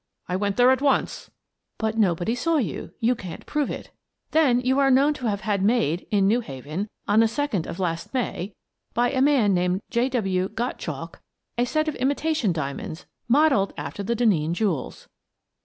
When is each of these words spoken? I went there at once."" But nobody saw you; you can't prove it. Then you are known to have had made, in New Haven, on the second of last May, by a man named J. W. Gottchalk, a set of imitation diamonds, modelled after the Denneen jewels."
I 0.27 0.35
went 0.35 0.57
there 0.57 0.71
at 0.71 0.81
once."" 0.81 1.29
But 1.77 1.95
nobody 1.95 2.33
saw 2.33 2.57
you; 2.57 2.91
you 2.99 3.13
can't 3.13 3.45
prove 3.45 3.69
it. 3.69 3.91
Then 4.31 4.59
you 4.59 4.79
are 4.79 4.89
known 4.89 5.13
to 5.13 5.27
have 5.29 5.41
had 5.41 5.61
made, 5.61 6.07
in 6.09 6.27
New 6.27 6.39
Haven, 6.39 6.87
on 7.07 7.19
the 7.19 7.27
second 7.27 7.67
of 7.67 7.77
last 7.77 8.11
May, 8.11 8.55
by 8.95 9.11
a 9.11 9.21
man 9.21 9.53
named 9.53 9.83
J. 9.91 10.09
W. 10.09 10.49
Gottchalk, 10.49 11.21
a 11.55 11.65
set 11.67 11.87
of 11.87 11.93
imitation 11.97 12.51
diamonds, 12.51 13.05
modelled 13.27 13.73
after 13.77 14.01
the 14.01 14.15
Denneen 14.15 14.53
jewels." 14.55 15.07